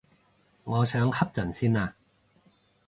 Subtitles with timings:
[0.63, 1.93] 我想瞌陣先啊